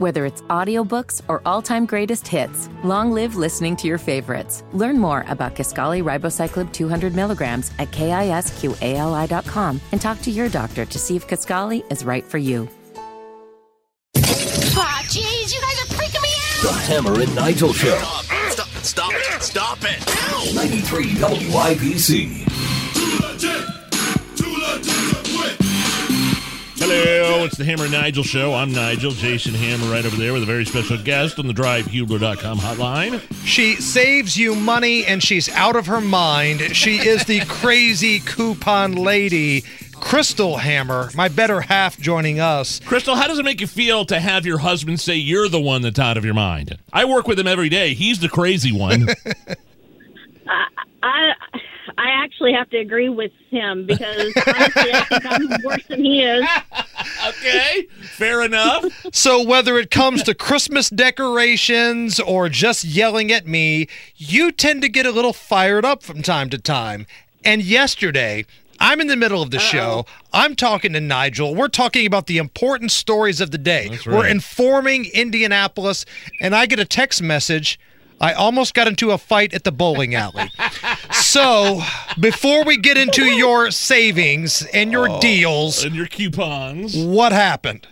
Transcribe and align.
Whether 0.00 0.24
it's 0.24 0.40
audiobooks 0.48 1.20
or 1.28 1.42
all-time 1.44 1.84
greatest 1.84 2.26
hits, 2.26 2.70
long 2.82 3.12
live 3.12 3.36
listening 3.36 3.76
to 3.76 3.86
your 3.86 3.98
favorites. 3.98 4.64
Learn 4.72 4.98
more 4.98 5.26
about 5.28 5.54
Kisqali 5.54 6.02
Ribociclib 6.02 6.72
200 6.72 7.14
milligrams 7.14 7.70
at 7.78 7.90
kisqali.com 7.90 9.78
and 9.92 10.00
talk 10.00 10.22
to 10.22 10.30
your 10.30 10.48
doctor 10.48 10.86
to 10.86 10.98
see 10.98 11.16
if 11.16 11.28
Kisqali 11.28 11.84
is 11.92 12.02
right 12.02 12.24
for 12.24 12.38
you. 12.38 12.66
Aw, 14.16 15.02
jeez, 15.04 15.52
you 15.54 15.60
guys 15.60 15.78
are 15.82 15.92
freaking 15.94 16.22
me 16.22 16.30
out! 16.54 16.62
The 16.62 16.72
Hammer 16.72 17.20
and 17.20 17.34
Nigel 17.34 17.74
Show. 17.74 17.98
Stop 17.98 18.24
it! 18.32 18.82
Stop 18.82 19.12
it! 19.12 19.42
Stop 19.42 19.78
it! 19.82 20.54
93 20.54 21.04
WIBC. 21.16 22.46
Hello, 26.92 27.44
it's 27.44 27.56
the 27.56 27.64
Hammer 27.64 27.84
and 27.84 27.92
Nigel 27.92 28.24
Show. 28.24 28.52
I'm 28.52 28.72
Nigel, 28.72 29.12
Jason 29.12 29.54
Hammer 29.54 29.92
right 29.92 30.04
over 30.04 30.16
there 30.16 30.32
with 30.32 30.42
a 30.42 30.46
very 30.46 30.64
special 30.64 31.00
guest 31.00 31.38
on 31.38 31.46
the 31.46 31.52
DriveHubler.com 31.52 32.58
hotline. 32.58 33.22
She 33.46 33.76
saves 33.76 34.36
you 34.36 34.56
money 34.56 35.06
and 35.06 35.22
she's 35.22 35.48
out 35.50 35.76
of 35.76 35.86
her 35.86 36.00
mind. 36.00 36.74
She 36.74 36.96
is 36.96 37.24
the 37.26 37.40
crazy 37.48 38.18
coupon 38.18 38.96
lady, 38.96 39.62
Crystal 40.00 40.56
Hammer, 40.56 41.10
my 41.14 41.28
better 41.28 41.60
half 41.60 41.96
joining 41.96 42.40
us. 42.40 42.80
Crystal, 42.80 43.14
how 43.14 43.28
does 43.28 43.38
it 43.38 43.44
make 43.44 43.60
you 43.60 43.68
feel 43.68 44.04
to 44.06 44.18
have 44.18 44.44
your 44.44 44.58
husband 44.58 44.98
say 44.98 45.14
you're 45.14 45.48
the 45.48 45.60
one 45.60 45.82
that's 45.82 46.00
out 46.00 46.16
of 46.16 46.24
your 46.24 46.34
mind? 46.34 46.76
I 46.92 47.04
work 47.04 47.28
with 47.28 47.38
him 47.38 47.46
every 47.46 47.68
day. 47.68 47.94
He's 47.94 48.18
the 48.18 48.28
crazy 48.28 48.72
one. 48.72 49.06
I 51.04 51.34
I 52.00 52.24
actually 52.24 52.52
have 52.54 52.70
to 52.70 52.78
agree 52.78 53.10
with 53.10 53.32
him 53.50 53.84
because 53.86 54.32
honestly, 54.46 54.92
I 54.92 55.04
think 55.04 55.26
I'm 55.26 55.62
worse 55.64 55.86
than 55.86 56.02
he 56.02 56.22
is. 56.22 56.46
Okay, 57.28 57.86
fair 58.02 58.42
enough. 58.42 58.84
So, 59.12 59.42
whether 59.42 59.78
it 59.78 59.90
comes 59.90 60.22
to 60.24 60.34
Christmas 60.34 60.90
decorations 60.90 62.20
or 62.20 62.48
just 62.48 62.84
yelling 62.84 63.32
at 63.32 63.46
me, 63.46 63.88
you 64.16 64.52
tend 64.52 64.82
to 64.82 64.88
get 64.88 65.06
a 65.06 65.10
little 65.10 65.32
fired 65.32 65.84
up 65.84 66.02
from 66.02 66.22
time 66.22 66.50
to 66.50 66.58
time. 66.58 67.06
And 67.44 67.62
yesterday, 67.62 68.44
I'm 68.80 69.00
in 69.00 69.08
the 69.08 69.16
middle 69.16 69.42
of 69.42 69.50
the 69.50 69.58
show. 69.58 70.06
I'm 70.32 70.56
talking 70.56 70.94
to 70.94 71.00
Nigel. 71.00 71.54
We're 71.54 71.68
talking 71.68 72.06
about 72.06 72.26
the 72.26 72.38
important 72.38 72.90
stories 72.90 73.40
of 73.40 73.50
the 73.50 73.58
day. 73.58 73.88
That's 73.88 74.06
We're 74.06 74.26
informing 74.26 75.06
Indianapolis, 75.12 76.06
and 76.40 76.54
I 76.54 76.64
get 76.64 76.78
a 76.78 76.86
text 76.86 77.22
message. 77.22 77.78
I 78.20 78.32
almost 78.34 78.74
got 78.74 78.86
into 78.86 79.12
a 79.12 79.18
fight 79.18 79.54
at 79.54 79.64
the 79.64 79.72
bowling 79.72 80.14
alley. 80.14 80.50
so, 81.10 81.80
before 82.18 82.64
we 82.64 82.76
get 82.76 82.98
into 82.98 83.24
your 83.24 83.70
savings 83.70 84.66
and 84.74 84.92
your 84.92 85.20
deals, 85.20 85.84
And 85.84 85.94
your 85.94 86.06
coupons. 86.06 86.96
what 86.96 87.32
happened? 87.32 87.88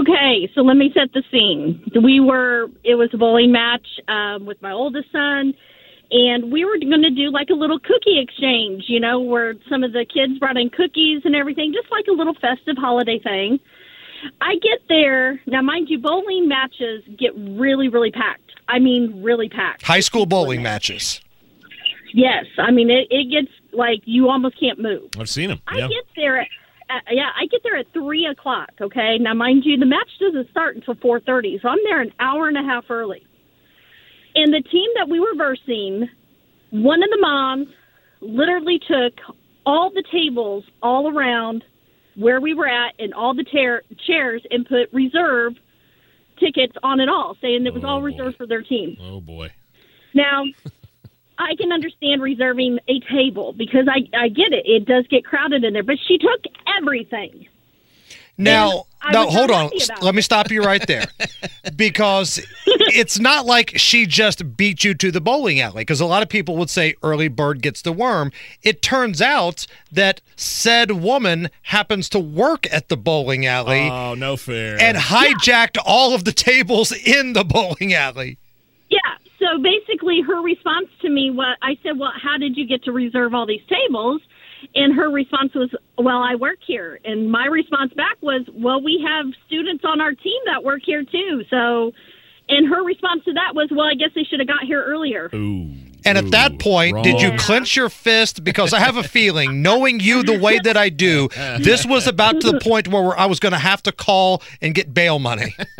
Okay, 0.00 0.50
so 0.54 0.60
let 0.60 0.76
me 0.76 0.92
set 0.92 1.10
the 1.14 1.22
scene. 1.30 1.82
We 2.02 2.20
were 2.20 2.68
it 2.84 2.96
was 2.96 3.08
a 3.14 3.16
bowling 3.16 3.50
match 3.50 3.86
um, 4.08 4.44
with 4.44 4.60
my 4.60 4.72
oldest 4.72 5.10
son, 5.10 5.54
and 6.10 6.52
we 6.52 6.66
were 6.66 6.76
going 6.78 7.00
to 7.00 7.10
do 7.10 7.30
like 7.30 7.48
a 7.48 7.54
little 7.54 7.78
cookie 7.78 8.20
exchange. 8.20 8.84
You 8.88 9.00
know, 9.00 9.20
where 9.20 9.54
some 9.70 9.82
of 9.82 9.92
the 9.94 10.04
kids 10.04 10.38
brought 10.38 10.58
in 10.58 10.68
cookies 10.68 11.22
and 11.24 11.34
everything, 11.34 11.72
just 11.72 11.90
like 11.90 12.04
a 12.08 12.12
little 12.12 12.34
festive 12.34 12.76
holiday 12.76 13.18
thing. 13.20 13.58
I 14.42 14.56
get 14.56 14.80
there 14.90 15.40
now, 15.46 15.62
mind 15.62 15.88
you, 15.88 15.98
bowling 15.98 16.46
matches 16.46 17.02
get 17.18 17.32
really, 17.34 17.88
really 17.88 18.10
packed. 18.10 18.49
I 18.70 18.78
mean, 18.78 19.22
really 19.22 19.48
packed. 19.48 19.82
High 19.82 20.00
school 20.00 20.26
bowling 20.26 20.62
matches. 20.62 21.20
Yes, 22.14 22.44
I 22.58 22.70
mean 22.70 22.90
it, 22.90 23.08
it 23.10 23.30
gets 23.30 23.52
like 23.72 24.02
you 24.04 24.28
almost 24.28 24.58
can't 24.58 24.78
move. 24.78 25.10
I've 25.18 25.28
seen 25.28 25.50
him. 25.50 25.60
I 25.66 25.80
get 25.80 26.04
there. 26.16 26.40
At, 26.40 26.48
uh, 26.88 27.00
yeah, 27.10 27.30
I 27.36 27.46
get 27.46 27.62
there 27.62 27.76
at 27.76 27.92
three 27.92 28.26
o'clock. 28.26 28.70
Okay, 28.80 29.18
now 29.18 29.34
mind 29.34 29.64
you, 29.64 29.76
the 29.76 29.86
match 29.86 30.08
doesn't 30.18 30.50
start 30.50 30.76
until 30.76 30.94
four 30.96 31.20
thirty, 31.20 31.58
so 31.60 31.68
I'm 31.68 31.78
there 31.84 32.00
an 32.00 32.12
hour 32.20 32.48
and 32.48 32.56
a 32.56 32.62
half 32.62 32.84
early. 32.90 33.26
And 34.34 34.52
the 34.52 34.62
team 34.62 34.88
that 34.96 35.08
we 35.08 35.18
were 35.18 35.34
versing, 35.36 36.08
one 36.70 37.02
of 37.02 37.10
the 37.10 37.18
moms 37.20 37.68
literally 38.20 38.78
took 38.78 39.14
all 39.66 39.90
the 39.90 40.04
tables 40.12 40.64
all 40.82 41.12
around 41.16 41.64
where 42.16 42.40
we 42.40 42.54
were 42.54 42.68
at 42.68 42.94
and 42.98 43.14
all 43.14 43.34
the 43.34 43.44
tear 43.44 43.82
chairs 44.06 44.42
and 44.50 44.66
put 44.66 44.92
reserve 44.92 45.54
tickets 46.40 46.74
on 46.82 47.00
it 47.00 47.08
all, 47.08 47.36
saying 47.40 47.66
it 47.66 47.74
was 47.74 47.84
all 47.84 47.98
oh, 47.98 48.02
reserved 48.02 48.36
for 48.36 48.46
their 48.46 48.62
team. 48.62 48.96
Oh, 49.00 49.20
boy. 49.20 49.52
Now, 50.14 50.44
I 51.38 51.54
can 51.56 51.72
understand 51.72 52.22
reserving 52.22 52.78
a 52.88 53.00
table 53.12 53.52
because 53.52 53.86
I, 53.88 54.08
I 54.16 54.28
get 54.28 54.52
it. 54.52 54.66
It 54.66 54.86
does 54.86 55.06
get 55.08 55.24
crowded 55.24 55.64
in 55.64 55.72
there, 55.72 55.82
but 55.82 55.96
she 56.06 56.18
took 56.18 56.44
everything. 56.78 57.46
Now, 58.36 58.86
now 59.12 59.26
hold 59.26 59.50
on. 59.50 59.64
happy 59.64 59.84
about 59.84 60.02
Let 60.02 60.14
me 60.14 60.22
stop 60.22 60.50
you 60.50 60.62
right 60.62 60.84
there. 60.86 61.06
because 61.76 62.40
it's 62.94 63.18
not 63.18 63.46
like 63.46 63.72
she 63.76 64.06
just 64.06 64.56
beat 64.56 64.84
you 64.84 64.94
to 64.94 65.10
the 65.10 65.20
bowling 65.20 65.60
alley 65.60 65.82
because 65.82 66.00
a 66.00 66.06
lot 66.06 66.22
of 66.22 66.28
people 66.28 66.56
would 66.56 66.70
say 66.70 66.94
early 67.02 67.28
bird 67.28 67.62
gets 67.62 67.82
the 67.82 67.92
worm. 67.92 68.32
It 68.62 68.82
turns 68.82 69.20
out 69.22 69.66
that 69.92 70.20
said 70.36 70.90
woman 70.92 71.50
happens 71.62 72.08
to 72.10 72.18
work 72.18 72.66
at 72.72 72.88
the 72.88 72.96
bowling 72.96 73.46
alley 73.46 73.88
Oh, 73.90 74.14
no 74.14 74.36
fair. 74.36 74.80
and 74.80 74.96
hijacked 74.96 75.78
all 75.84 76.14
of 76.14 76.24
the 76.24 76.32
tables 76.32 76.92
in 76.92 77.32
the 77.32 77.44
bowling 77.44 77.94
alley. 77.94 78.38
Yeah. 78.88 78.98
So 79.38 79.58
basically, 79.62 80.20
her 80.20 80.42
response 80.42 80.88
to 81.00 81.08
me 81.08 81.30
was, 81.30 81.56
I 81.62 81.78
said, 81.82 81.98
"Well, 81.98 82.12
how 82.20 82.36
did 82.36 82.56
you 82.56 82.66
get 82.66 82.84
to 82.84 82.92
reserve 82.92 83.34
all 83.34 83.46
these 83.46 83.62
tables?" 83.68 84.20
And 84.74 84.94
her 84.94 85.08
response 85.08 85.54
was, 85.54 85.70
"Well, 85.96 86.18
I 86.22 86.34
work 86.34 86.58
here." 86.66 87.00
And 87.06 87.30
my 87.30 87.46
response 87.46 87.94
back 87.94 88.18
was, 88.20 88.42
"Well, 88.52 88.82
we 88.82 89.02
have 89.06 89.24
students 89.46 89.82
on 89.86 90.00
our 90.02 90.12
team 90.12 90.38
that 90.44 90.62
work 90.62 90.82
here 90.84 91.04
too." 91.04 91.44
So, 91.48 91.92
and 92.50 92.68
her 92.68 92.82
response 92.84 93.24
to 93.24 93.32
that 93.34 93.54
was, 93.54 93.68
"Well, 93.70 93.86
I 93.86 93.94
guess 93.94 94.10
they 94.14 94.24
should 94.24 94.40
have 94.40 94.48
got 94.48 94.64
here 94.64 94.82
earlier." 94.82 95.30
Ooh. 95.34 95.70
And 96.04 96.16
at 96.16 96.30
that 96.30 96.52
Ooh, 96.52 96.58
point, 96.58 97.04
did 97.04 97.20
you 97.20 97.36
clench 97.36 97.76
your 97.76 97.90
fist? 97.90 98.42
Because 98.42 98.72
I 98.72 98.78
have 98.78 98.96
a 98.96 99.02
feeling, 99.02 99.60
knowing 99.60 100.00
you 100.00 100.22
the 100.22 100.38
way 100.38 100.58
that 100.60 100.76
I 100.76 100.88
do, 100.88 101.28
this 101.58 101.84
was 101.84 102.06
about 102.06 102.40
to 102.40 102.52
the 102.52 102.60
point 102.60 102.88
where 102.88 103.18
I 103.18 103.26
was 103.26 103.38
going 103.38 103.52
to 103.52 103.58
have 103.58 103.82
to 103.82 103.92
call 103.92 104.42
and 104.62 104.74
get 104.74 104.94
bail 104.94 105.18
money. 105.18 105.54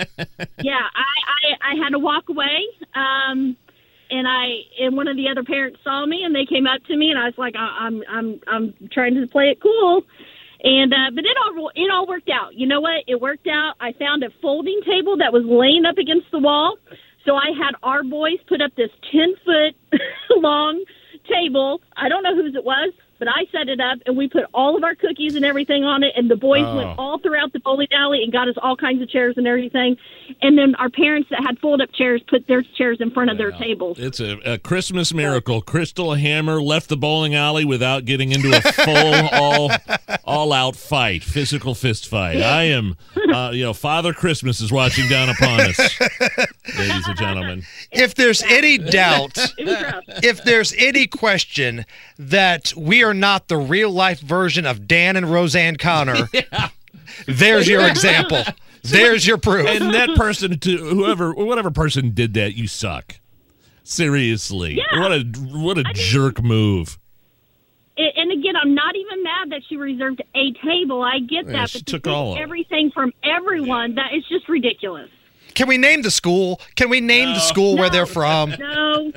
yeah, 0.61 0.81
I, 0.95 1.57
I 1.63 1.73
I 1.73 1.75
had 1.83 1.91
to 1.91 1.99
walk 1.99 2.29
away. 2.29 2.67
Um, 2.95 3.57
and 4.11 4.27
I 4.27 4.63
and 4.81 4.97
one 4.97 5.09
of 5.09 5.17
the 5.17 5.29
other 5.29 5.45
parents 5.45 5.81
saw 5.83 6.05
me 6.05 6.23
and 6.25 6.35
they 6.35 6.45
came 6.45 6.67
up 6.67 6.85
to 6.85 6.97
me 6.97 7.11
and 7.11 7.19
I 7.19 7.27
was 7.27 7.39
like, 7.39 7.55
I, 7.57 7.77
I'm 7.81 8.03
I'm 8.09 8.41
I'm 8.47 8.75
trying 8.91 9.15
to 9.15 9.27
play 9.27 9.51
it 9.51 9.61
cool. 9.61 10.05
And 10.63 10.93
uh, 10.93 11.11
but 11.15 11.25
it 11.25 11.37
all 11.45 11.71
it 11.75 11.91
all 11.91 12.07
worked 12.07 12.29
out. 12.29 12.55
You 12.55 12.67
know 12.67 12.81
what? 12.81 13.05
It 13.07 13.21
worked 13.21 13.47
out. 13.47 13.75
I 13.81 13.93
found 13.99 14.23
a 14.23 14.29
folding 14.43 14.81
table 14.85 15.17
that 15.19 15.33
was 15.33 15.45
laying 15.47 15.85
up 15.87 15.97
against 15.97 16.27
the 16.33 16.39
wall. 16.39 16.77
So 17.25 17.35
I 17.37 17.49
had 17.57 17.73
our 17.83 18.03
boys 18.03 18.39
put 18.47 18.61
up 18.61 18.73
this 18.77 18.91
ten 19.11 19.35
foot 19.45 19.75
long 20.37 20.85
table. 21.29 21.81
I 21.97 22.09
don't 22.09 22.23
know 22.23 22.35
whose 22.35 22.55
it 22.55 22.65
was, 22.65 22.93
but 23.21 23.29
I 23.29 23.45
set 23.53 23.69
it 23.69 23.79
up 23.81 23.99
and 24.07 24.17
we 24.17 24.29
put 24.29 24.45
all 24.53 24.77
of 24.77 24.83
our 24.83 24.97
cookies 24.97 25.37
and 25.37 25.45
everything 25.45 25.85
on 25.85 26.03
it. 26.03 26.13
And 26.17 26.29
the 26.29 26.35
boys 26.37 26.65
Oh. 26.67 26.77
went 26.77 26.99
all 26.99 27.19
throughout 27.19 27.53
the 27.53 27.61
bowling 27.61 27.87
alley 27.93 28.25
and 28.25 28.33
got 28.33 28.49
us 28.49 28.57
all 28.61 28.75
kinds 28.75 29.01
of 29.03 29.09
chairs 29.09 29.35
and 29.37 29.47
everything. 29.47 29.97
And 30.43 30.59
then 30.59 30.75
our 30.77 30.91
parents 30.91 31.29
that 31.31 31.41
had 31.47 31.59
fold 31.61 31.81
up 31.81 31.93
chairs 31.93 32.21
put 32.29 32.47
their 32.49 32.63
chairs 32.77 32.99
in 33.01 33.11
front 33.13 33.31
of 33.31 33.39
their 33.39 33.53
tables. 33.53 33.99
It's 34.01 34.19
a, 34.19 34.39
a 34.55 34.59
Christmas 34.59 35.15
miracle. 35.15 35.61
Crystal 35.63 36.15
Hammer 36.15 36.61
left 36.61 36.89
the 36.89 36.97
bowling 36.97 37.35
alley 37.37 37.65
without 37.65 38.05
getting 38.07 38.33
into 38.33 38.51
a 38.57 38.61
full, 38.61 39.29
all, 39.33 39.71
all 40.25 40.53
out 40.53 40.75
fight, 40.77 41.23
physical 41.23 41.75
fist 41.75 42.09
fight. 42.09 42.41
I 42.41 42.65
am, 42.65 42.97
uh, 43.33 43.51
you 43.53 43.63
know, 43.65 43.75
Father 43.75 44.13
Christmas 44.13 44.61
is 44.61 44.73
watching 44.73 45.09
down 45.09 45.29
upon 45.29 45.61
us, 45.61 45.79
ladies 46.79 47.07
and 47.09 47.19
gentlemen. 47.19 47.63
If 47.93 48.15
there's 48.15 48.43
any 48.45 48.79
doubt, 48.79 49.37
It 49.59 49.67
was 49.67 49.83
rough. 49.83 50.05
if 50.23 50.43
there's 50.45 50.73
any 50.79 51.07
question 51.07 51.85
that 52.19 52.73
we 52.77 53.03
are 53.03 53.10
not 53.15 53.49
the 53.49 53.57
real 53.57 53.91
life 53.91 54.21
version 54.21 54.67
of 54.67 54.87
Dan 54.87 55.17
and 55.17 55.31
Roseanne 55.31 55.77
Connor, 55.77 56.29
there's 57.27 57.69
your 57.69 57.87
example. 57.87 58.43
There's 58.83 59.27
your 59.27 59.37
proof. 59.37 59.67
And 59.69 59.93
that 59.93 60.17
person, 60.17 60.59
to 60.59 60.77
whoever, 60.79 61.35
whatever 61.35 61.71
person 61.71 62.13
did 62.15 62.33
that, 62.33 62.55
you 62.55 62.67
suck. 62.67 63.17
Seriously, 63.85 64.79
Yeah. 64.79 65.01
what 65.01 65.13
a 65.13 65.21
what 65.53 65.77
a 65.77 65.85
jerk 65.93 66.43
move. 66.43 66.99
And- 67.99 68.13
And 68.17 68.33
again, 68.33 68.55
I'm 68.57 68.75
not 68.75 68.97
even 68.97 69.23
mad 69.23 69.51
that 69.51 69.61
she 69.69 69.77
reserved 69.77 70.23
a 70.35 70.53
table. 70.65 71.03
I 71.03 71.19
get 71.19 71.45
Yeah, 71.45 71.53
that, 71.53 71.69
she 71.71 71.81
but 71.81 71.87
took 71.89 72.05
take 72.05 72.11
all 72.13 72.33
of 72.33 72.39
everything 72.39 72.91
from 72.91 73.13
everyone 73.23 73.97
that 73.97 74.15
is 74.15 74.25
just 74.31 74.49
ridiculous. 74.49 75.11
Can 75.55 75.69
we 75.69 75.77
name 75.77 76.01
the 76.01 76.11
school? 76.11 76.59
Can 76.77 76.89
we 76.89 77.01
name 77.03 77.35
the 77.35 77.41
school 77.41 77.77
where 77.77 77.89
No. 77.89 77.93
they're 77.93 78.07
from? 78.07 78.55
No, 78.59 79.13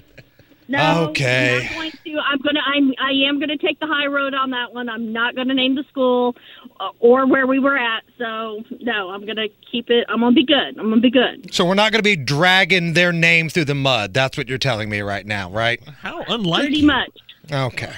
no. 0.74 1.10
Okay. 1.10 1.56
I'm 1.56 1.64
not 1.64 1.74
going 1.74 1.92
to. 1.92 2.20
I'm 2.20 2.40
gonna. 2.40 2.60
I'm. 2.66 2.94
I 3.00 3.12
am 3.30 3.40
gonna 3.40 3.58
take 3.58 3.80
the 3.80 3.88
high 3.88 4.08
road 4.08 4.34
on 4.34 4.50
that 4.52 4.74
one. 4.74 4.90
I'm 4.90 5.14
not 5.14 5.36
gonna 5.36 5.54
name 5.54 5.76
the 5.76 5.84
school 5.90 6.36
uh, 6.80 6.90
or 7.00 7.26
where 7.26 7.48
we 7.48 7.60
were 7.60 7.78
at. 7.78 8.04
So 8.18 8.64
no, 8.82 9.10
I'm 9.10 9.26
gonna 9.26 9.48
keep 9.72 9.90
it. 9.90 10.06
I'm 10.10 10.20
gonna 10.20 10.36
be 10.36 10.46
good. 10.46 10.78
I'm 10.78 10.90
gonna 10.90 11.02
be 11.02 11.12
good. 11.12 11.54
So 11.54 11.66
we're 11.66 11.76
not 11.76 11.92
going 11.92 12.00
to 12.00 12.04
be 12.04 12.16
dragging 12.16 12.94
their 12.94 13.12
name 13.12 13.50
through 13.50 13.66
the 13.66 13.76
mud. 13.76 14.14
That's 14.14 14.38
what 14.38 14.48
you're 14.48 14.58
telling 14.58 14.90
me 14.90 15.02
right 15.02 15.26
now, 15.26 15.50
right? 15.50 15.82
How 16.02 16.24
unlike 16.28 16.64
Pretty 16.64 16.86
much. 16.86 17.12
Okay. 17.52 17.94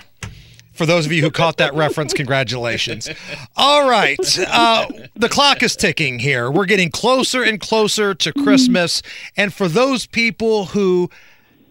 For 0.73 0.85
those 0.85 1.05
of 1.05 1.13
you 1.13 1.21
who 1.21 1.31
caught 1.31 1.55
that 1.57 1.73
reference, 1.73 2.13
congratulations. 2.13 3.09
All 3.55 3.89
right. 3.89 4.19
Uh, 4.45 4.87
the 5.15 5.29
clock 5.29 5.63
is 5.63 5.75
ticking 5.77 6.19
here. 6.19 6.51
We're 6.51 6.65
getting 6.65 6.91
closer 6.91 7.43
and 7.43 7.61
closer 7.61 8.13
to 8.13 8.33
Christmas. 8.33 9.01
And 9.37 9.53
for 9.53 9.69
those 9.69 10.05
people 10.05 10.65
who 10.65 11.09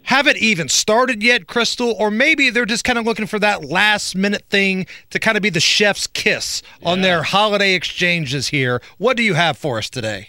haven't 0.05 0.39
even 0.39 0.69
started 0.69 1.23
yet, 1.23 1.47
Crystal, 1.47 1.95
or 1.99 2.11
maybe 2.11 2.51
they're 2.51 2.65
just 2.67 2.85
kind 2.85 2.99
of 2.99 3.05
looking 3.05 3.27
for 3.27 3.39
that 3.39 3.65
last 3.65 4.15
minute 4.15 4.45
thing 4.51 4.87
to 5.11 5.19
kind 5.19 5.37
of 5.37 5.43
be 5.43 5.51
the 5.51 5.61
chef's 5.61 6.07
kiss 6.07 6.63
on 6.83 7.01
their 7.01 7.23
holiday 7.23 7.75
exchanges 7.75 8.49
here, 8.49 8.81
what 8.99 9.17
do 9.17 9.23
you 9.23 9.35
have 9.35 9.59
for 9.59 9.79
us 9.79 9.91
today? 9.91 10.29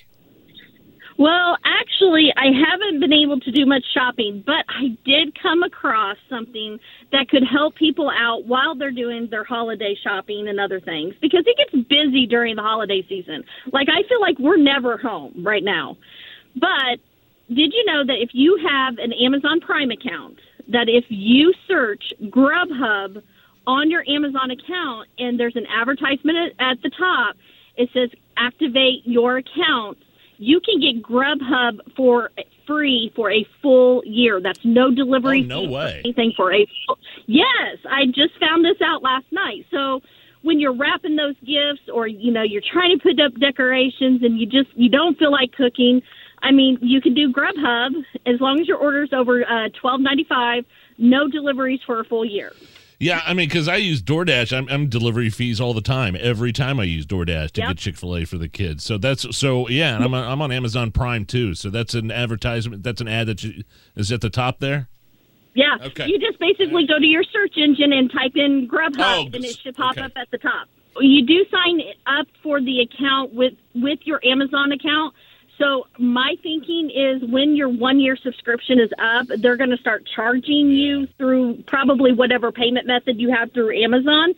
Well, 1.17 1.57
actually, 1.63 2.33
I 2.35 2.47
haven't 2.47 2.99
been 2.99 3.13
able 3.13 3.39
to 3.39 3.51
do 3.51 3.65
much 3.65 3.83
shopping, 3.93 4.43
but 4.45 4.65
I 4.67 4.97
did 5.05 5.39
come 5.41 5.63
across 5.63 6.17
something 6.29 6.77
that 7.13 7.29
could 7.29 7.43
help 7.43 7.75
people 7.75 8.09
out 8.09 8.45
while 8.45 8.75
they're 8.75 8.91
doing 8.91 9.29
their 9.29 9.45
holiday 9.45 9.95
shopping 10.03 10.49
and 10.49 10.59
other 10.59 10.81
things 10.81 11.15
because 11.21 11.45
it 11.47 11.55
gets 11.57 11.87
busy 11.87 12.25
during 12.25 12.57
the 12.57 12.61
holiday 12.61 13.05
season. 13.07 13.45
Like, 13.71 13.87
I 13.89 14.03
feel 14.09 14.19
like 14.19 14.37
we're 14.39 14.57
never 14.57 14.97
home 14.97 15.41
right 15.45 15.63
now. 15.63 15.95
But 16.55 16.99
did 17.47 17.73
you 17.73 17.85
know 17.85 18.05
that 18.05 18.21
if 18.21 18.29
you 18.33 18.57
have 18.69 18.97
an 18.97 19.13
Amazon 19.13 19.59
Prime 19.59 19.91
account, 19.91 20.39
that 20.69 20.89
if 20.89 21.05
you 21.09 21.53
search 21.67 22.13
Grubhub 22.23 23.21
on 23.67 23.91
your 23.91 24.03
Amazon 24.07 24.51
account 24.51 25.09
and 25.19 25.39
there's 25.39 25.55
an 25.55 25.65
advertisement 25.67 26.53
at 26.59 26.81
the 26.81 26.89
top, 26.89 27.35
it 27.77 27.89
says 27.93 28.09
activate 28.37 29.05
your 29.05 29.37
account 29.37 29.97
you 30.37 30.59
can 30.59 30.79
get 30.79 31.01
Grubhub 31.01 31.79
for 31.95 32.31
free 32.67 33.11
for 33.15 33.31
a 33.31 33.45
full 33.61 34.03
year. 34.05 34.41
That's 34.41 34.63
no 34.63 34.91
delivery. 34.91 35.43
Oh, 35.43 35.61
no 35.61 35.63
way. 35.63 36.01
Anything 36.03 36.33
for 36.35 36.53
a 36.53 36.67
full, 36.85 36.97
yes. 37.25 37.77
I 37.89 38.05
just 38.07 38.37
found 38.39 38.65
this 38.65 38.81
out 38.81 39.03
last 39.03 39.25
night. 39.31 39.65
So 39.71 40.01
when 40.41 40.59
you're 40.59 40.75
wrapping 40.75 41.15
those 41.15 41.35
gifts, 41.45 41.89
or 41.91 42.07
you 42.07 42.31
know 42.31 42.43
you're 42.43 42.61
trying 42.61 42.97
to 42.97 43.03
put 43.03 43.19
up 43.19 43.33
decorations, 43.39 44.23
and 44.23 44.39
you 44.39 44.45
just 44.45 44.69
you 44.75 44.89
don't 44.89 45.17
feel 45.17 45.31
like 45.31 45.51
cooking. 45.53 46.01
I 46.45 46.51
mean, 46.51 46.77
you 46.81 47.01
can 47.01 47.13
do 47.15 47.33
Grubhub 47.33 47.91
as 48.25 48.39
long 48.39 48.59
as 48.59 48.67
your 48.67 48.77
order's 48.77 49.11
over 49.11 49.43
uh, 49.43 49.69
twelve 49.81 49.99
ninety 49.99 50.23
five. 50.23 50.63
No 50.97 51.27
deliveries 51.27 51.81
for 51.85 51.99
a 51.99 52.05
full 52.05 52.23
year. 52.23 52.53
Yeah, 52.97 53.21
I 53.25 53.33
mean, 53.33 53.49
because 53.49 53.67
I 53.67 53.75
use 53.75 54.01
DoorDash, 54.01 54.55
I'm, 54.57 54.69
I'm 54.69 54.87
delivery 54.87 55.29
fees 55.29 55.59
all 55.59 55.73
the 55.73 55.81
time. 55.81 56.15
Every 56.17 56.53
time 56.53 56.79
I 56.79 56.83
use 56.85 57.05
DoorDash 57.05 57.51
to 57.51 57.61
Yep. 57.61 57.67
get 57.71 57.77
Chick 57.77 57.97
Fil 57.97 58.15
A 58.15 58.23
for 58.23 58.37
the 58.37 58.47
kids. 58.47 58.85
So 58.85 58.97
that's 58.97 59.35
so 59.35 59.67
yeah, 59.67 59.95
and 59.95 60.03
I'm 60.05 60.13
on, 60.13 60.23
I'm 60.23 60.41
on 60.41 60.51
Amazon 60.51 60.91
Prime 60.91 61.25
too. 61.25 61.55
So 61.55 61.69
that's 61.69 61.93
an 61.93 62.09
advertisement. 62.11 62.83
That's 62.83 63.01
an 63.01 63.09
ad 63.09 63.27
that 63.27 63.43
you, 63.43 63.63
is 63.95 64.11
at 64.13 64.21
the 64.21 64.29
top 64.29 64.59
there. 64.59 64.87
Yeah. 65.55 65.77
Okay. 65.81 66.07
You 66.07 66.19
just 66.19 66.39
basically 66.39 66.85
go 66.87 66.99
to 66.99 67.05
your 67.05 67.23
search 67.23 67.57
engine 67.57 67.91
and 67.91 68.11
type 68.11 68.35
in 68.35 68.67
Grubhub, 68.67 68.95
Oh, 68.99 69.25
and 69.33 69.43
it 69.43 69.57
should 69.57 69.75
pop 69.75 69.93
okay. 69.97 70.01
up 70.05 70.11
at 70.15 70.29
the 70.31 70.37
top. 70.37 70.67
You 70.99 71.25
do 71.25 71.45
sign 71.51 71.81
up 72.07 72.27
for 72.41 72.61
the 72.61 72.79
account 72.79 73.33
with 73.33 73.53
with 73.73 73.99
your 74.03 74.21
Amazon 74.25 74.71
account. 74.71 75.13
So 75.57 75.87
my 75.97 76.35
thinking 76.43 76.91
is 76.93 77.29
when 77.29 77.55
your 77.55 77.69
one 77.69 77.99
year 77.99 78.17
subscription 78.21 78.79
is 78.79 78.89
up, 78.99 79.27
they're 79.39 79.55
going 79.55 79.69
to 79.69 79.77
start 79.77 80.03
charging 80.15 80.69
you 80.69 81.07
through 81.17 81.63
probably 81.67 82.11
whatever 82.11 82.51
payment 82.51 82.87
method 82.87 83.19
you 83.19 83.33
have 83.33 83.51
through 83.53 83.81
Amazon. 83.81 84.33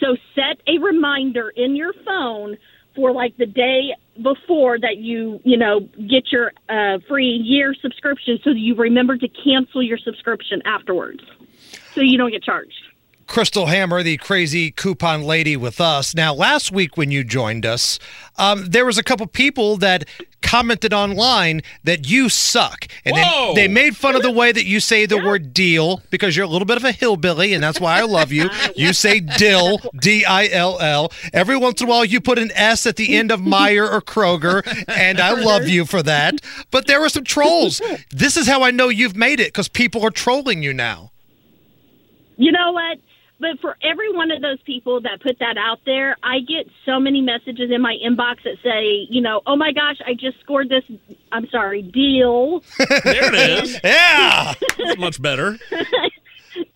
So 0.00 0.16
set 0.34 0.60
a 0.66 0.78
reminder 0.78 1.50
in 1.50 1.76
your 1.76 1.92
phone 2.04 2.56
for 2.94 3.12
like 3.12 3.36
the 3.36 3.46
day 3.46 3.94
before 4.22 4.78
that 4.78 4.98
you 4.98 5.40
you 5.44 5.56
know 5.56 5.80
get 6.08 6.30
your 6.30 6.52
uh, 6.68 6.98
free 7.08 7.40
year 7.42 7.74
subscription, 7.80 8.38
so 8.44 8.50
you 8.50 8.74
remember 8.74 9.16
to 9.16 9.28
cancel 9.28 9.82
your 9.82 9.98
subscription 9.98 10.60
afterwards, 10.64 11.22
so 11.94 12.00
you 12.00 12.18
don't 12.18 12.30
get 12.30 12.42
charged. 12.42 12.74
Crystal 13.26 13.66
Hammer, 13.66 14.02
the 14.02 14.18
crazy 14.18 14.70
coupon 14.70 15.22
lady 15.22 15.56
with 15.56 15.80
us. 15.80 16.14
Now, 16.14 16.34
last 16.34 16.70
week 16.70 16.98
when 16.98 17.10
you 17.10 17.24
joined 17.24 17.64
us, 17.64 17.98
um, 18.36 18.66
there 18.66 18.84
was 18.84 18.98
a 18.98 19.02
couple 19.02 19.26
people 19.26 19.78
that 19.78 20.04
commented 20.42 20.92
online 20.92 21.62
that 21.84 22.08
you 22.08 22.28
suck. 22.28 22.88
And 23.04 23.16
Whoa! 23.16 23.54
they, 23.54 23.66
they 23.66 23.72
made 23.72 23.96
fun 23.96 24.14
of 24.16 24.22
the 24.22 24.30
way 24.30 24.52
that 24.52 24.64
you 24.64 24.80
say 24.80 25.06
the 25.06 25.22
word 25.22 25.54
deal 25.54 26.02
because 26.10 26.36
you're 26.36 26.44
a 26.44 26.48
little 26.48 26.66
bit 26.66 26.76
of 26.76 26.84
a 26.84 26.92
hillbilly, 26.92 27.54
and 27.54 27.62
that's 27.62 27.80
why 27.80 27.98
I 27.98 28.02
love 28.02 28.32
you. 28.32 28.50
You 28.76 28.92
say 28.92 29.20
dill, 29.20 29.78
D 29.98 30.24
I 30.24 30.48
L 30.48 30.78
L. 30.80 31.12
Every 31.32 31.56
once 31.56 31.80
in 31.80 31.86
a 31.86 31.90
while, 31.90 32.04
you 32.04 32.20
put 32.20 32.38
an 32.38 32.50
S 32.54 32.86
at 32.86 32.96
the 32.96 33.16
end 33.16 33.30
of 33.30 33.40
Meijer 33.40 33.90
or 33.90 34.00
Kroger, 34.00 34.62
and 34.88 35.20
I 35.20 35.32
love 35.32 35.68
you 35.68 35.84
for 35.84 36.02
that. 36.02 36.40
But 36.70 36.86
there 36.86 37.00
were 37.00 37.08
some 37.08 37.24
trolls. 37.24 37.80
This 38.10 38.36
is 38.36 38.46
how 38.46 38.62
I 38.62 38.70
know 38.70 38.88
you've 38.88 39.16
made 39.16 39.40
it 39.40 39.48
because 39.48 39.68
people 39.68 40.04
are 40.04 40.10
trolling 40.10 40.62
you 40.62 40.72
now. 40.72 41.10
You 42.36 42.50
know 42.52 42.72
what? 42.72 42.98
But 43.42 43.58
for 43.60 43.76
every 43.82 44.12
one 44.12 44.30
of 44.30 44.40
those 44.40 44.62
people 44.62 45.00
that 45.00 45.20
put 45.20 45.40
that 45.40 45.56
out 45.58 45.80
there, 45.84 46.16
I 46.22 46.38
get 46.38 46.68
so 46.86 47.00
many 47.00 47.20
messages 47.20 47.72
in 47.74 47.82
my 47.82 47.96
inbox 47.96 48.44
that 48.44 48.54
say, 48.62 49.08
you 49.10 49.20
know, 49.20 49.42
oh 49.48 49.56
my 49.56 49.72
gosh, 49.72 49.96
I 50.06 50.14
just 50.14 50.38
scored 50.40 50.68
this. 50.68 50.84
I'm 51.32 51.48
sorry, 51.50 51.82
deal. 51.82 52.62
There 52.78 53.34
it 53.34 53.64
is. 53.64 53.80
Yeah. 53.82 54.54
That's 54.78 54.98
much 54.98 55.20
better. 55.20 55.58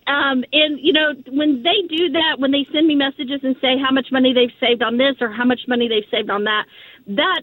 Um, 0.07 0.43
and 0.53 0.79
you 0.81 0.93
know, 0.93 1.13
when 1.29 1.63
they 1.63 1.85
do 1.87 2.09
that, 2.13 2.39
when 2.39 2.51
they 2.51 2.65
send 2.71 2.87
me 2.87 2.95
messages 2.95 3.41
and 3.43 3.55
say 3.61 3.77
how 3.77 3.91
much 3.91 4.07
money 4.11 4.33
they've 4.33 4.55
saved 4.59 4.81
on 4.81 4.97
this 4.97 5.15
or 5.19 5.29
how 5.31 5.43
much 5.43 5.61
money 5.67 5.87
they've 5.89 6.09
saved 6.09 6.29
on 6.29 6.45
that, 6.45 6.63
that 7.07 7.41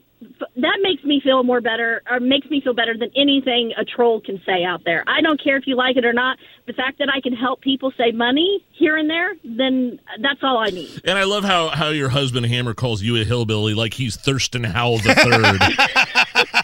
that 0.56 0.78
makes 0.82 1.02
me 1.04 1.20
feel 1.22 1.42
more 1.42 1.60
better, 1.60 2.02
or 2.10 2.20
makes 2.20 2.48
me 2.50 2.60
feel 2.60 2.74
better 2.74 2.96
than 2.96 3.10
anything 3.16 3.72
a 3.76 3.84
troll 3.84 4.20
can 4.20 4.40
say 4.46 4.64
out 4.64 4.82
there. 4.84 5.04
I 5.06 5.20
don't 5.20 5.42
care 5.42 5.56
if 5.56 5.66
you 5.66 5.76
like 5.76 5.96
it 5.96 6.04
or 6.04 6.12
not. 6.12 6.38
The 6.66 6.72
fact 6.72 6.98
that 6.98 7.08
I 7.14 7.20
can 7.20 7.34
help 7.34 7.60
people 7.60 7.92
save 7.96 8.14
money 8.14 8.64
here 8.72 8.96
and 8.96 9.08
there, 9.08 9.34
then 9.44 10.00
that's 10.20 10.40
all 10.42 10.58
I 10.58 10.70
need. 10.70 11.02
And 11.04 11.18
I 11.18 11.24
love 11.24 11.44
how, 11.44 11.68
how 11.68 11.88
your 11.88 12.08
husband 12.08 12.46
Hammer 12.46 12.74
calls 12.74 13.02
you 13.02 13.16
a 13.20 13.24
hillbilly 13.24 13.74
like 13.74 13.94
he's 13.94 14.16
Thurston 14.16 14.64
Howell 14.64 14.98
the 14.98 15.14
third. 15.14 16.63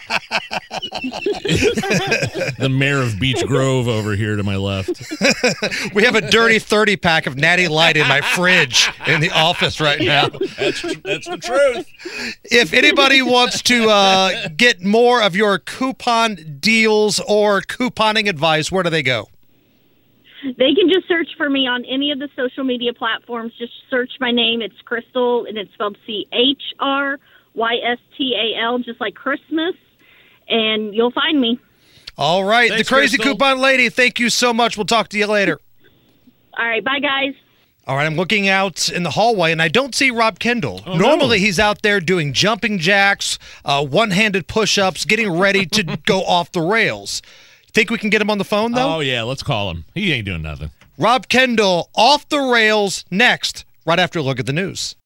the 1.01 2.69
mayor 2.69 3.01
of 3.01 3.19
Beech 3.19 3.45
Grove 3.45 3.87
over 3.87 4.15
here 4.15 4.35
to 4.35 4.43
my 4.43 4.55
left. 4.55 5.01
We 5.93 6.03
have 6.03 6.15
a 6.15 6.21
dirty 6.21 6.59
30 6.59 6.97
pack 6.97 7.27
of 7.27 7.35
Natty 7.37 7.67
Light 7.67 7.97
in 7.97 8.07
my 8.07 8.21
fridge 8.21 8.89
in 9.07 9.19
the 9.19 9.29
office 9.31 9.81
right 9.81 9.99
now. 9.99 10.29
That's 10.29 10.81
that's 11.03 11.27
the 11.27 11.37
truth. 11.41 11.87
If 12.43 12.73
anybody 12.73 13.21
wants 13.21 13.61
to 13.63 13.89
uh, 13.89 14.47
get 14.55 14.83
more 14.83 15.21
of 15.21 15.35
your 15.35 15.59
coupon 15.59 16.57
deals 16.59 17.19
or 17.27 17.61
couponing 17.61 18.29
advice, 18.29 18.71
where 18.71 18.83
do 18.83 18.89
they 18.89 19.03
go? 19.03 19.27
They 20.43 20.73
can 20.73 20.89
just 20.89 21.07
search 21.07 21.29
for 21.37 21.49
me 21.49 21.67
on 21.67 21.85
any 21.85 22.11
of 22.11 22.19
the 22.19 22.29
social 22.35 22.63
media 22.63 22.93
platforms. 22.93 23.53
Just 23.59 23.73
search 23.89 24.11
my 24.19 24.31
name. 24.31 24.61
It's 24.61 24.79
Crystal, 24.85 25.45
and 25.45 25.57
it's 25.57 25.71
spelled 25.73 25.97
C 26.05 26.25
H 26.31 26.61
R 26.79 27.19
Y 27.53 27.75
S 27.83 27.99
T 28.17 28.35
A 28.35 28.59
L, 28.61 28.79
just 28.79 28.99
like 28.99 29.13
Christmas, 29.13 29.75
and 30.47 30.93
you'll 30.93 31.11
find 31.11 31.39
me. 31.39 31.59
All 32.17 32.43
right, 32.43 32.69
Thanks, 32.69 32.87
the 32.89 32.95
crazy 32.95 33.17
Crystal. 33.17 33.33
coupon 33.37 33.59
lady, 33.59 33.89
thank 33.89 34.19
you 34.19 34.29
so 34.29 34.53
much. 34.53 34.77
We'll 34.77 34.85
talk 34.85 35.07
to 35.09 35.17
you 35.17 35.27
later. 35.27 35.59
All 36.57 36.65
right, 36.67 36.83
bye, 36.83 36.99
guys. 36.99 37.33
All 37.87 37.95
right, 37.95 38.05
I'm 38.05 38.15
looking 38.15 38.47
out 38.47 38.89
in 38.89 39.01
the 39.03 39.09
hallway 39.11 39.51
and 39.51 39.61
I 39.61 39.67
don't 39.67 39.95
see 39.95 40.11
Rob 40.11 40.37
Kendall. 40.37 40.81
Oh, 40.85 40.97
Normally, 40.97 41.39
no. 41.39 41.45
he's 41.45 41.59
out 41.59 41.81
there 41.81 41.99
doing 41.99 42.31
jumping 42.31 42.77
jacks, 42.77 43.39
uh, 43.65 43.83
one 43.85 44.11
handed 44.11 44.47
push 44.47 44.77
ups, 44.77 45.03
getting 45.03 45.31
ready 45.39 45.65
to 45.65 45.83
go 46.05 46.21
off 46.23 46.51
the 46.51 46.61
rails. 46.61 47.21
Think 47.73 47.89
we 47.89 47.97
can 47.97 48.09
get 48.09 48.21
him 48.21 48.29
on 48.29 48.37
the 48.37 48.43
phone, 48.45 48.73
though? 48.73 48.97
Oh 48.97 48.99
yeah, 48.99 49.23
let's 49.23 49.41
call 49.41 49.71
him. 49.71 49.85
He 49.95 50.11
ain't 50.11 50.25
doing 50.25 50.41
nothing. 50.43 50.69
Rob 50.97 51.27
Kendall 51.29 51.89
off 51.95 52.27
the 52.29 52.39
rails 52.39 53.03
next, 53.09 53.65
right 53.85 53.97
after 53.97 54.19
a 54.19 54.21
look 54.21 54.39
at 54.39 54.45
the 54.45 54.53
news. 54.53 54.95